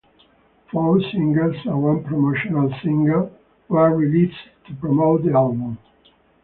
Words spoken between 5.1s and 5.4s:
the